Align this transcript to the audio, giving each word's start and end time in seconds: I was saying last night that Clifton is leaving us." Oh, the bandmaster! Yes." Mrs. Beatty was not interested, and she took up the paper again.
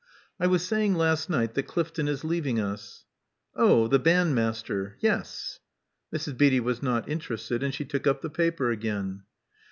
I 0.39 0.47
was 0.47 0.65
saying 0.65 0.95
last 0.95 1.29
night 1.29 1.53
that 1.53 1.67
Clifton 1.67 2.07
is 2.07 2.23
leaving 2.23 2.59
us." 2.59 3.05
Oh, 3.55 3.87
the 3.87 3.99
bandmaster! 3.99 4.95
Yes." 4.99 5.59
Mrs. 6.11 6.37
Beatty 6.39 6.59
was 6.59 6.81
not 6.81 7.07
interested, 7.07 7.61
and 7.61 7.71
she 7.71 7.85
took 7.85 8.07
up 8.07 8.23
the 8.23 8.31
paper 8.31 8.71
again. 8.71 9.21